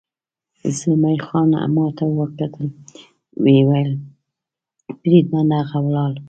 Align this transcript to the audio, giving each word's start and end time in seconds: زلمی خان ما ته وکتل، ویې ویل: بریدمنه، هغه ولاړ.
زلمی 0.77 1.17
خان 1.25 1.49
ما 1.75 1.87
ته 1.97 2.05
وکتل، 2.19 2.67
ویې 3.43 3.61
ویل: 3.69 3.91
بریدمنه، 5.01 5.59
هغه 5.69 5.79
ولاړ. 5.85 6.13